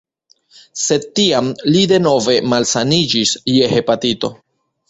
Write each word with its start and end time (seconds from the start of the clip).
Sed 0.83 1.05
tiam 1.19 1.51
li 1.75 1.83
denove 1.93 2.39
malsaniĝis 2.55 3.37
je 3.59 3.73
hepatito. 3.75 4.35